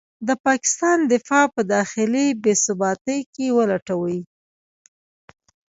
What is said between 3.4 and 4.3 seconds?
ولټوي.